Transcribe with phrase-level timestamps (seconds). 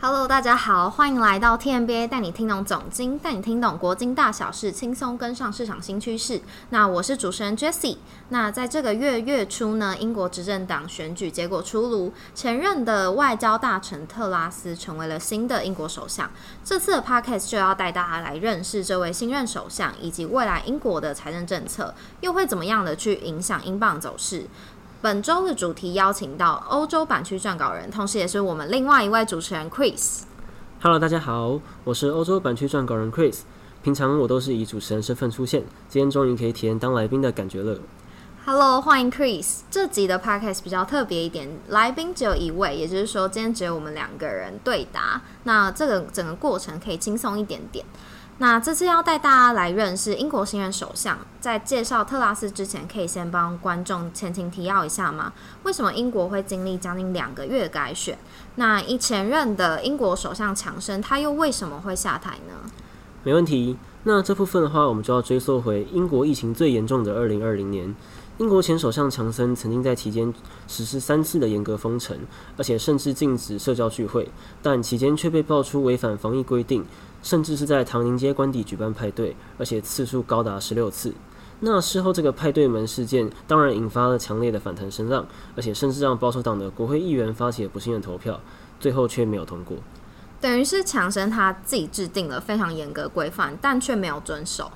[0.00, 6.40] Hello，大家好，欢迎来到 TMBA 带你听懂总经，带你听懂国经大小事，轻松跟上市场新趋势。
[6.70, 7.96] 那我是主持人 Jessie。
[8.28, 16.30] 那在这个月月初呢，英国执政党选举结果出炉，前任的外交大臣特拉斯成为了新的英国首相。
[16.64, 24.46] 这次的 Podcast 就要带大家来认识这位新任首相，以及未来英国的财政政策又会怎么样的去影响英镑走势。
[25.00, 30.22] 本周的主题邀请到欧洲版区撰稿人，同时也是我们另外一位主持人 Chris。
[30.82, 33.42] Hello，大家好，我是欧洲版区撰稿人 Chris。
[33.80, 37.78] 平常我都是以主持人身份出现，今天终于可以体验当来宾的感觉了。
[38.44, 39.60] Hello，欢迎 Chris。
[39.70, 45.22] 这集的 Podcast 比较特别一点，来宾只有一位，也就是说今天只有我们两个人对答。
[45.44, 47.86] 那这个整个过程可以轻松一点点。
[48.40, 55.32] 那这次要带大家来认识英国新任首相，在介绍特拉斯之前，可以先帮观众前情提要一下吗？
[55.64, 58.16] 为什么英国会经历将近两个月改选？
[58.54, 62.70] 那一前任的英国首相强生，他又为什么会下台呢？
[63.24, 63.76] 没问题。
[64.04, 67.92] 那这部分的话，我们就要追溯回英国疫情最严重的二零二零年。
[68.38, 70.32] 英国前首相强森曾经在期间
[70.68, 72.16] 实施三次的严格封城，
[72.56, 74.30] 而且甚至禁止社交聚会，
[74.62, 76.84] 但期间却被爆出违反防疫规定，
[77.20, 81.12] 甚至是在唐宁街官邸举办派对，而且次数高达十六次。
[81.58, 88.40] 那事后这个派对门事件当然引发了强烈的反弹声浪，而且甚至让保守党的国会议员发起了不信任投票，
[88.78, 89.76] 最后却没有通过。
[90.40, 94.70] 等于是强森他自己制定了非常严格规范，但却没有遵守。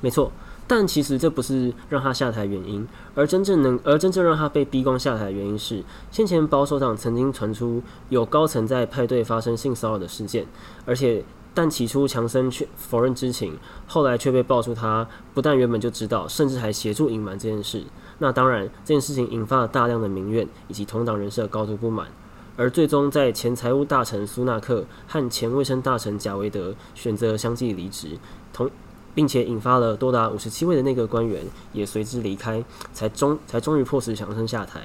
[0.00, 0.30] 没错。
[0.70, 5.82] 但其实这不是让他下台原因，而真正能而真正让他被逼宫下台的原因是，
[6.12, 10.46] 先前保守党曾经传出有高层在派对发生性骚扰的事件，
[10.86, 17.82] 而且但起初强森却否认知情，后来却被爆出他不但原本就知道，甚至还协助隐瞒这件事。
[18.18, 22.06] 那当然，这件事情引发了大量的民怨以及同党人士的高度不满，
[22.56, 28.16] 而最终在前财务大臣苏纳克和前卫生大臣贾维德选择相继离职，
[28.52, 28.70] 同。
[29.14, 32.62] 并且引发了多达五十七位的内阁官员也随之离开，
[32.92, 34.82] 才终才终于迫使强生下台。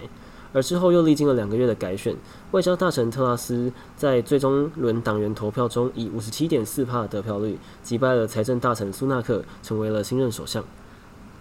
[0.54, 2.16] 而之后又历经了两个月的改选，
[2.52, 10.64] 外交大臣特拉斯在最终轮党员投票中以五十七点四帕的得票率击败了财政大臣苏纳克，成为了新任首相。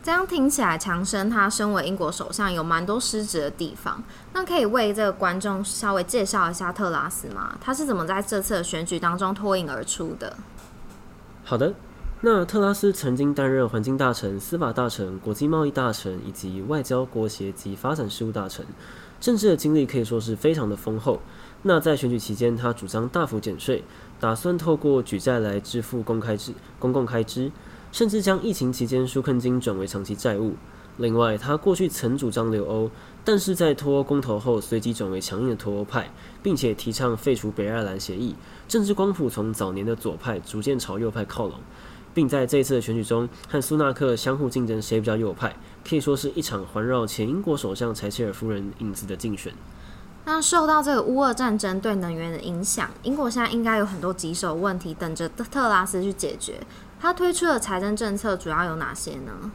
[0.03, 4.03] 这样听起来，强生他身为英国首相有蛮多失职的地方。
[4.33, 7.56] 那可以为这个观众稍微介绍一下特拉斯吗？
[7.61, 10.37] 他是怎么在这次的选举当中脱颖而出的？
[11.44, 11.73] 好的。
[12.27, 18.65] 那特拉斯曾经担任环境大臣、司法大臣、国际贸易大臣以及外交、国协及发展事务大臣，
[19.21, 21.21] 政治的经历可以说是非常的丰厚。
[21.65, 23.85] 那在选举期间，他主张大幅减税，
[24.19, 27.53] 打算透过举债来支付公开支公共开支，
[27.93, 30.55] 甚至将疫情期间纾困金转为长期债务。
[30.97, 32.91] 另外，他过去曾主张留欧，
[33.23, 36.11] 但是在脱欧公投后，随即转为强硬的脱欧派，
[36.43, 38.35] 并且提倡废除北爱尔兰协议。
[38.67, 41.59] 政治光谱从早年的左派逐渐朝右派靠拢。
[42.14, 45.54] 并在这一次的选举中和苏纳克相互竞争，谁比较右派，
[45.86, 49.52] 可以说是一场环绕前英国首相柴切尔夫人影子的竞选。
[50.25, 56.60] 那受到这个乌俄战争对能源的影响，英国现在应该有很多棘手问题等着特拉斯去解决。
[56.98, 59.50] 他推出的财政政策主要有哪些呢？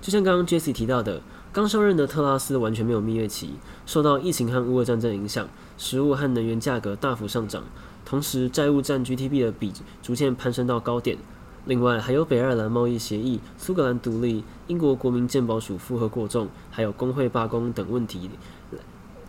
[0.00, 1.20] 就像刚刚 Jesse 提到的，
[1.52, 3.54] 刚上任的特拉斯完全没有蜜月期，
[3.86, 7.64] 受到疫情和乌俄战争影响，食物和能源价格大幅上涨，
[8.04, 11.18] 同时债务占 GDP 的比逐渐攀升到高点。
[11.68, 18.30] 另外还有北爱尔兰贸易协议、苏格兰独立、英国国民健保署负荷过重，还有工会罢工等问题，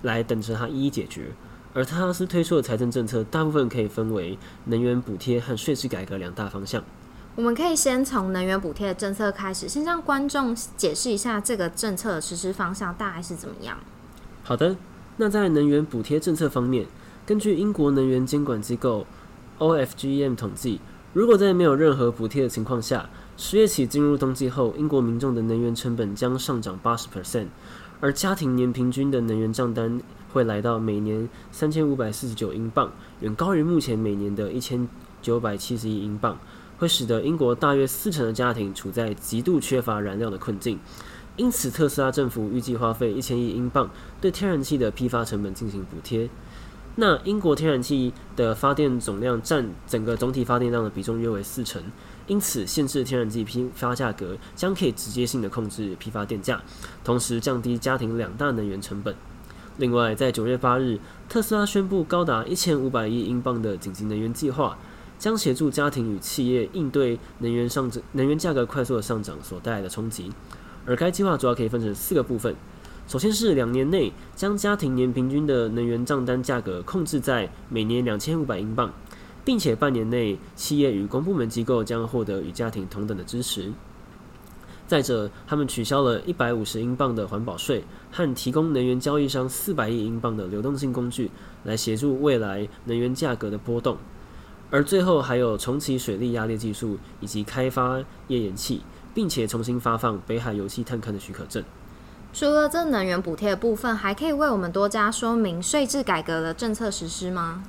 [0.04, 1.34] 来等着他一一解决。
[1.74, 6.82] 而特拉斯推出的财政政策，大部分可以分为能源补贴和税制改革两大方向。
[7.36, 13.78] 我们可以先从能源补贴的政策开始，先向观众解释一下这个政策的实施方向大概是怎么样。
[14.44, 14.78] 好的，
[15.18, 16.86] 那在能源补贴政策方面，
[17.26, 19.06] 根据英国能源监管机构
[19.58, 20.80] OFGM 统计。
[21.12, 27.48] 如果在没有任何补贴的情况下，十月起进入冬季后，英国民众的能源成本将上涨八十 percent，
[28.00, 30.00] 而家庭年平均的能源账单
[30.32, 34.88] 会来到每年三千五百四十九英镑，远高于目前每年的一千
[35.20, 36.38] 九百七十一英镑，
[36.78, 40.78] 会使得英国大约四成的家庭处在极度缺乏燃料的困境。
[41.38, 43.90] 因此，特斯拉政府预计花费一千亿英镑
[44.22, 46.30] 对天然气的批发成本进行补贴。
[47.02, 51.82] 那英国天然气的发电总量占整个总体发电量的比重约为四成，
[52.28, 56.62] 因此限制天然气批发价格将可以直接性的控制批发电价，
[57.02, 59.16] 同时降低家庭两大能源成本。
[59.78, 61.00] 另外，在九月八日，
[61.30, 64.78] 特斯拉宣布高达一千五百亿英镑的紧急能源计划，
[65.18, 70.30] 将协助家庭与企业应对能源上涨、能源价格快速的上涨所带来的冲击。
[70.86, 72.54] 而该计划主要可以分成四个部分。
[73.10, 78.94] 首先是两年内将家庭年平均的能源账单价格控制在每年两千五百英镑，
[79.44, 83.74] 并且半年内企业与公部门机构将获得与家庭同等的支持。
[84.86, 91.32] 再者，他们取消了一百五十英镑的环保税，和提供能源交易商四百亿英镑的流动性工具，
[91.64, 93.98] 来协助未来能源价格的波动。
[94.70, 97.98] 而最后还有重启水力压力技术，以及开发
[98.28, 98.84] 页岩气，
[99.16, 101.64] 并且重新发放北海油气探勘的许可证。
[102.32, 107.64] 除了这能源补贴的部分，还可以为我们多加说明税制改革的政策实施吗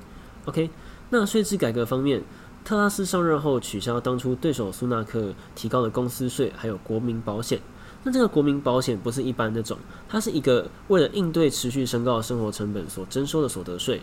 [0.45, 0.71] ？OK，
[1.09, 2.23] 那税制改革方面，
[2.65, 7.59] 特拉斯上任后取消当初对手苏纳克提高的公司税，还有国民保险。
[8.03, 9.77] 那这个国民保险不是一般那种，
[10.09, 14.03] 它是一个为了应对持续升高生活成本所征收的所得税。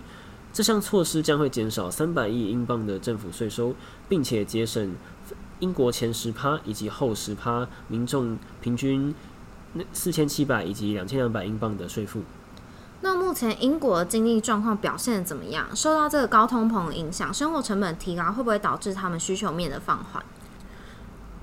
[0.52, 3.76] 这项措施将会减少三百亿英镑的政府税收，
[4.10, 4.96] 并且节省
[5.60, 9.14] 英国前十趴以及后十趴民众平均。
[9.94, 12.22] 四千七百以及两千两百英镑的税负。
[13.02, 15.68] 那目前英国的经济状况表现怎么样？
[15.76, 20.24] 受到这个高通膨的影响，生活成本提高会不会导致他们需求面的放缓？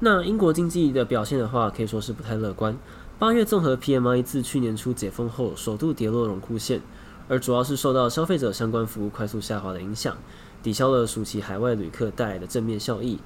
[0.00, 2.76] 那英国经济的表现的话，可以说是不太乐观。
[3.20, 6.80] 八月综合 PMI 自去年初解封后首度跌落荣枯线，
[7.28, 10.16] 而主要是受到消费者相关服务快速下滑的影响，
[10.60, 13.20] 抵消了暑期海外旅客带来的正面效益。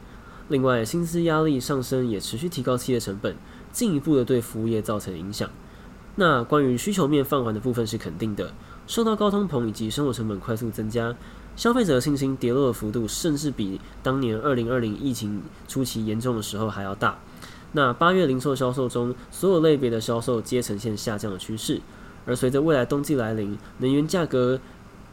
[0.49, 3.35] 另外，薪资压力上升也持续提高企业成本。
[3.73, 5.49] 进一步的对服务业造成影响。
[6.17, 8.53] 那关于需求面放缓的部分是肯定的，
[8.87, 11.15] 受到高通膨以及生活成本快速增加，
[11.55, 17.19] 消费者信心跌落的幅度甚至比当年二零二零疫情初期严重的时候还要大。
[17.73, 21.81] 那八月零售销售中，所有类别的销售皆呈现下降的趋势。
[22.27, 24.59] 而随着未来冬季来临，能源价格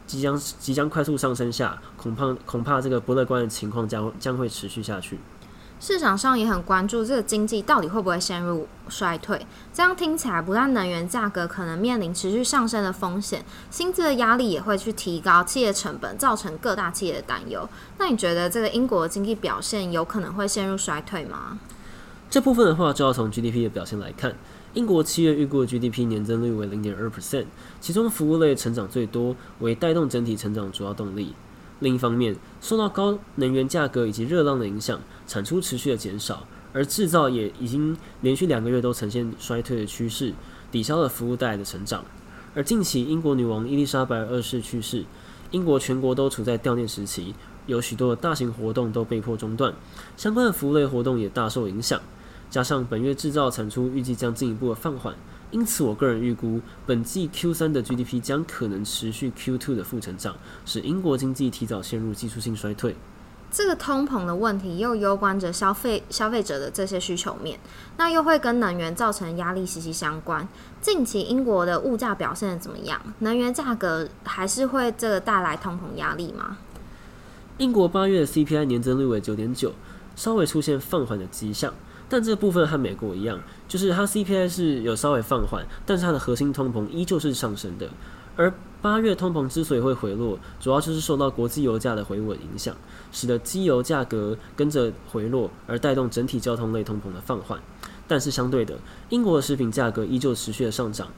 [0.06, 5.18] 即将即将快速上升下，恐怕恐怕这个不乐观的情况将将会持续下去。
[5.78, 9.46] 市场上也很关注这个经济到底会不会陷入衰退。
[9.72, 17.68] 这样听起来，不但能源价格可能面临持续上升的风险，薪资的压力也会去提高企业成本，造成各大企业的担忧。
[17.98, 21.58] 那你觉得这个英国经济表现有可能会陷入衰退吗？
[22.28, 24.34] 这部分的话，就要从 GDP 的表现来看。
[24.74, 27.46] 英国七月预估的 GDP 年增率为零点二 percent，
[27.80, 31.34] 其中服务类成长最多，为带动整体成长主要动力。
[31.80, 40.32] 另一方面，受到高能源价格以及热浪的影响，产出持续的减少，而制造也已经连续两个月都呈现衰退的趋势，
[40.70, 42.04] 抵消了服务带来的成长。
[42.54, 45.04] 而近期英国女王伊丽莎白二世去世，
[45.50, 47.34] 英国全国都处在悼念时期，
[47.66, 49.74] 有许多大型活动都被迫中断，
[50.16, 52.00] 相关的服务类活动也大受影响。
[52.48, 55.14] 加上本月制造产出预计将进一步的放缓。
[55.52, 62.96] 因此，我个人预估，本季 Q3 的 GDP 将可能持续 Q two 的负成长，使英国经济提早陷入技术性衰退。
[63.48, 67.58] 这个通膨的问题又攸关着消费消费者的这些需求面，
[67.96, 70.46] 那又会跟能源造成压力息息相关。
[70.80, 73.00] 近期英国的物价表现怎么样？
[73.20, 76.58] 能源价格还是会这个带来通膨压力吗？
[77.58, 79.72] 英国八月的 CPI 年增率为九点九，
[80.16, 81.72] 稍微出现放缓的迹象。
[82.08, 87.88] 但这部分和美国一样，就是它 CPI 是有稍微放缓，但是它的核心通膨依旧是上升的。
[88.36, 92.76] 而八月通膨之所以会回落，主要就是受到国际油价的回稳影响，
[93.10, 97.58] 使得机油价格跟着回落，而带动整体交通类通膨的放缓。
[98.06, 98.78] 但是相对的，
[99.08, 101.08] 英国的食品价格依旧持续的上涨，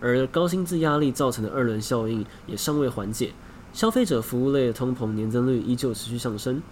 [0.00, 3.32] 而高薪资压力造成的二轮效应也尚未缓解，
[3.72, 6.62] 消费者服务类的通膨年增率依旧持续上升。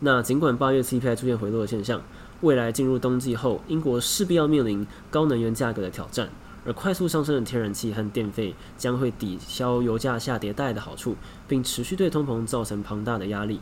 [0.00, 2.02] 那尽管八月 CPI 出现回落的现象。
[2.42, 6.28] 未来进入冬季后，英国势必要面临高能源价格的挑战，
[6.66, 13.60] 而快速上升的天然气和电费将会抵消油价下跌带来的好处，并持续对通膨造成庞大的压力。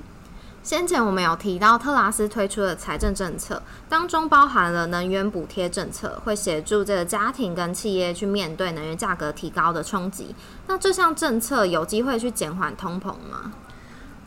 [0.62, 10.34] 先前我们有提到特拉斯推出的财政政策当中包含了能源补贴政策，会协助这个家庭跟企业去面对能源价格提高的冲击。
[10.66, 13.52] 那这项政策有机会去减缓通膨吗？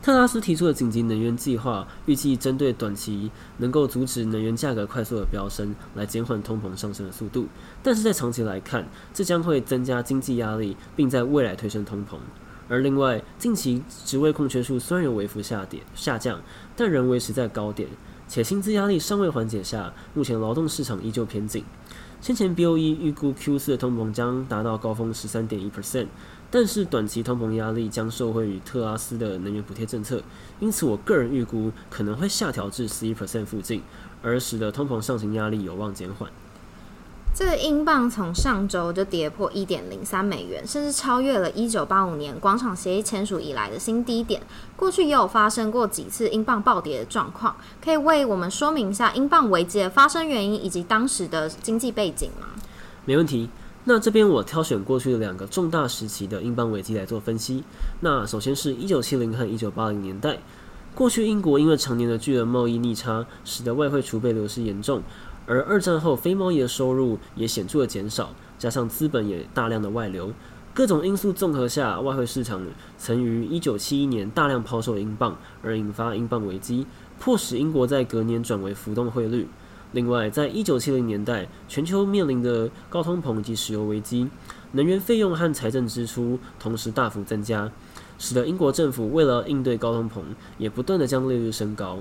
[0.04, 7.48] 特拉斯提出的紧急能源计划，预计针对短期能够阻止能源价格快速的飙升，来减缓通膨上升的速度。
[7.82, 12.18] 但是在长期来看，这将会增加经济压力，并在未来推升通膨。
[12.68, 16.42] 而另外，近期职位空缺数虽然有微幅下跌下降，
[16.76, 17.88] 但仍维持在高点，
[18.28, 21.64] 且薪资压力尚未缓解下，目前劳动市场依旧偏紧。
[22.20, 26.08] 先前 BOE 预估 Q 四的通膨将达到高峰十三点一 percent。
[26.56, 30.22] 但是短期通膨压力将受惠于特拉斯的能源补贴政策，
[30.60, 33.82] 因此我个人预估可能会下调至十一 percent 附近，
[34.22, 36.30] 而使得通膨上行压力有望减缓。
[37.34, 44.40] 这个英镑从上周就跌破一点零三美元，甚至超越了一九八五年广场协议签署以来的新低点。
[44.76, 52.50] 过去也有发生过几次英镑暴跌的状况，可以为我们说明一下英镑危机的发生原因以及当时的经济背景吗？
[53.06, 53.50] 没问题。
[53.86, 57.66] 那这边我挑选过去的两个重大时期的英镑危机来做分析。
[58.00, 60.40] 那首先是一九七零和一九八零年代，
[60.96, 65.02] 过去英国因为常年的巨额贸易逆差，使得外汇储备流失严重，
[65.46, 70.32] 而二战后非贸易的收入也显著的减少，加上资本也大量的外流，
[70.74, 72.66] 各种因素综合下，外汇市场
[72.98, 76.88] 曾于一九七一年大量抛售英镑，而引发英镑危机，
[77.20, 79.46] 迫使英国在隔年转为浮动汇率。
[79.94, 84.28] 另外，在一九七零年代，全球面临的高通膨及石油危机，
[84.72, 87.72] 能源费用和财政支出同时大幅增加，
[88.18, 90.22] 使得英国政府为了应对高通膨，
[90.58, 92.00] 也不断的将利率升高。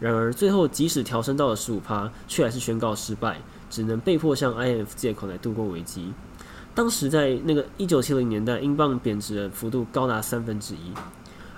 [0.00, 6.12] 然而，最后即使调升到了十五趴，却还是宣告失败，只能被迫向 I F 借款来度过危机。
[6.74, 10.92] 当时在那个一九七零年代，英镑贬值的幅度高达三分之一，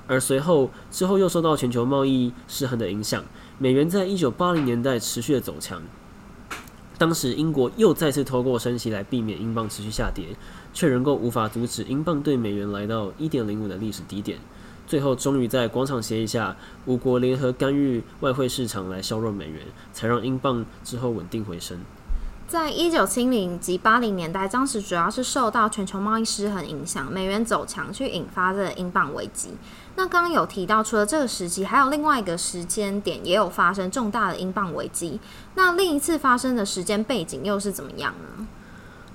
[0.07, 3.25] 而随后之后又受到全球贸易失衡的影响。
[3.59, 5.83] 美元在一九八零年代持续的走强，
[6.99, 10.37] 当时英国又再次透过升息来避免英镑持续下跌，
[10.73, 14.39] 却仍够无法阻止英镑对美元来到一点零五的历史低点。
[14.87, 21.81] 最后，终于在广场协议下，五国联合干预外汇市场来削弱美元，才让英镑之后稳定回升。
[22.49, 29.51] 在一九七零及八零年代，当时主要是受到全球贸易失衡影响，美元走强，去引发的英镑危机。
[29.97, 35.19] 那刚刚有提到，除了这个时期，还有另外一个时间点也有发生重大的英镑危机。
[35.57, 38.47] 那另一次发生的时间背景又是怎么样呢？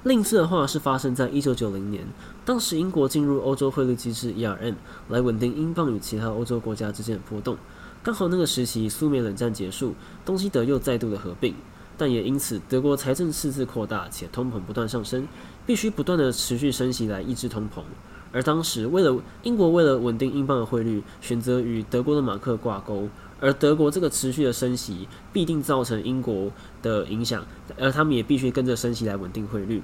[0.04, 2.06] 另一次的话是发生在一九九零年，
[2.44, 4.76] 当时英国进入欧洲汇率机制 ERM
[5.08, 7.56] 来稳定英镑与其他欧洲国家之间的波动。
[8.04, 9.96] 刚好那个时期苏美冷战结束，
[10.26, 11.56] 东西德又再度的合并。
[12.02, 15.28] 但也因此，德国财政赤字扩大，且通膨不断上升，
[15.68, 17.84] 必须不断的持续升息来抑制通膨。
[18.32, 23.08] 而当时，为了英国为了稳定英镑的汇率，选择与德国的马克挂钩，
[23.40, 27.46] 而德国这个持续的升息必定造成英国的影响，
[27.78, 29.84] 而他们也必须跟着升息来稳定汇率。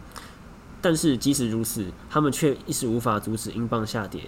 [0.81, 4.23] 但是即使如此，他们却一时无法阻止英镑下跌。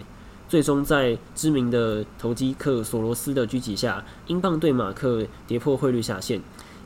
[0.47, 6.39] 最终，在知名的投机客索罗斯的狙击下，英镑对马克跌破汇率下限。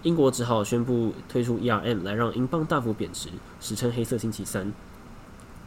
[0.03, 3.29] 英国只好宣布推出 ERM 来让英镑大幅贬值，
[3.59, 4.71] 史称“黑色星期三”。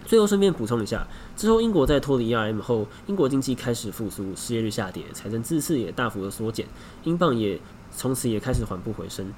[0.05, 6.67] 最后顺便补充一下，之后英国在脱离 ERM 后，英国经济开始复苏，失业率下跌，财政赤字也大幅的缩减，
[7.03, 7.59] 英镑也
[7.91, 9.33] 从此也开始缓步回升。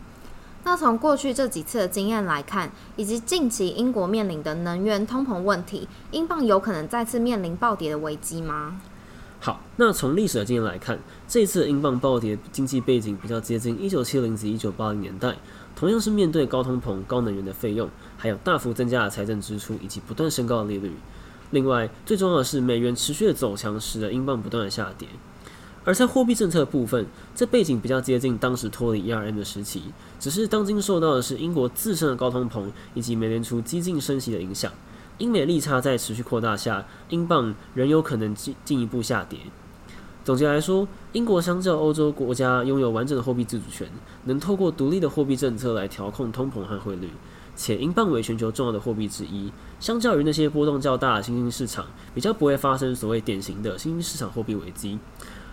[0.64, 8.80] 那从过去这几次的经验来看，以及近期英国面临的能源通膨问题，英镑有可能再次面临暴跌的危机吗？
[9.40, 15.36] 好，那从历史的经验来看，这一次英镑暴跌经济背景比较接近一九七零及一九八零年代，
[15.76, 20.92] 同样是面对高通膨、高能源的费用，还有大幅增加的财政支出以及不断升高的利率。
[21.52, 25.08] 另外，最重要的是美元持续的走强，使得英镑不断的下跌。
[25.84, 29.84] 而在货币政策部分，这背景比较接近当时脱离 ERM 的时期，
[30.18, 34.70] 只是当今受到的是英国自身的高通膨以及美联储激进升息的影响。
[35.18, 39.38] 英美利差在持续扩大下，英镑仍有可能进进一步下跌。
[40.24, 43.88] 总结来说，英国相较欧洲国家拥有完整的货币自主权，
[44.24, 47.10] 能透过独立的货币政策来调控通膨和汇率。
[47.56, 54.98] 且英镑为全球重要的货币之一，相较于那些波动较大的新兴市场，比较不会发生所谓典型的新兴市场货币危机。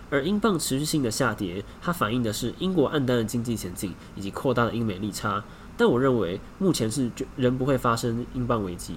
[0.08, 5.42] 而英镑持续性的下跌，它反映的是英国暗淡的经济前景以及扩大的英美利差。
[5.76, 8.94] 但我认为，目前是仍不会发生英镑危机。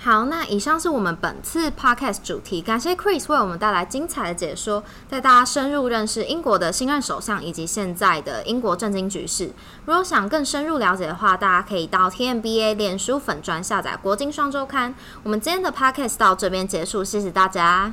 [0.00, 9.50] 好，那以上是我们本次 podcast 主题，感谢 Chris 为我们带来精彩的解说，带大家深入认识英国的新任首相以及现在的英国政经局势。
[9.86, 14.92] 如果想更深入了解的话，大家可以到 TMBA 脸书粉专下载《国经双周刊》。
[15.24, 17.92] 我们今天的 podcast 到这边结束，谢谢大家。